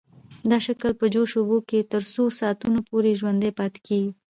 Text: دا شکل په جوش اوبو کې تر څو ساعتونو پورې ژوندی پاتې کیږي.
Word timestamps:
دا 0.49 0.57
شکل 0.67 0.91
په 0.99 1.05
جوش 1.13 1.31
اوبو 1.39 1.57
کې 1.69 1.87
تر 1.91 2.01
څو 2.13 2.23
ساعتونو 2.39 2.79
پورې 2.89 3.11
ژوندی 3.19 3.51
پاتې 3.59 3.79
کیږي. 3.87 4.11